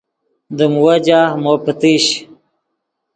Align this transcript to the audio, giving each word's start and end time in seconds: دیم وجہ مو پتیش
دیم 0.57 0.73
وجہ 0.85 1.21
مو 1.43 1.53
پتیش 1.63 2.05